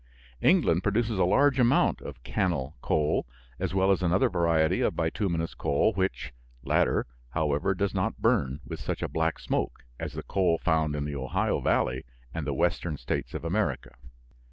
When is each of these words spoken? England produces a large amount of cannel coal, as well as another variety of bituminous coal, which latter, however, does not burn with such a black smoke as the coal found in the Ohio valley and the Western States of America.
England 0.41 0.81
produces 0.81 1.19
a 1.19 1.25
large 1.25 1.59
amount 1.59 2.01
of 2.01 2.23
cannel 2.23 2.75
coal, 2.81 3.27
as 3.59 3.75
well 3.75 3.91
as 3.91 4.01
another 4.01 4.31
variety 4.31 4.81
of 4.81 4.95
bituminous 4.95 5.53
coal, 5.53 5.93
which 5.93 6.33
latter, 6.63 7.05
however, 7.35 7.75
does 7.75 7.93
not 7.93 8.17
burn 8.17 8.61
with 8.65 8.79
such 8.79 9.03
a 9.03 9.07
black 9.07 9.37
smoke 9.37 9.83
as 9.99 10.13
the 10.13 10.23
coal 10.23 10.57
found 10.57 10.95
in 10.95 11.05
the 11.05 11.15
Ohio 11.15 11.59
valley 11.59 12.03
and 12.33 12.47
the 12.47 12.51
Western 12.55 12.97
States 12.97 13.35
of 13.35 13.45
America. 13.45 13.93